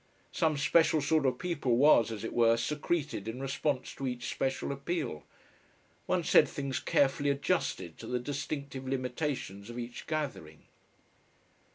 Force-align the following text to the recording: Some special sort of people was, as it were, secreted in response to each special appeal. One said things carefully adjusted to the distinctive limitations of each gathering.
Some 0.31 0.57
special 0.57 0.99
sort 0.99 1.27
of 1.27 1.37
people 1.37 1.77
was, 1.77 2.11
as 2.11 2.23
it 2.23 2.33
were, 2.33 2.57
secreted 2.57 3.27
in 3.27 3.39
response 3.39 3.93
to 3.93 4.07
each 4.07 4.29
special 4.31 4.71
appeal. 4.71 5.25
One 6.07 6.23
said 6.23 6.47
things 6.49 6.79
carefully 6.79 7.29
adjusted 7.29 7.99
to 7.99 8.07
the 8.07 8.17
distinctive 8.17 8.87
limitations 8.87 9.69
of 9.69 9.77
each 9.77 10.07
gathering. 10.07 10.63